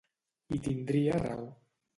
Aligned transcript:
I 0.57 0.59
tindria 0.69 1.23
raó. 1.27 1.47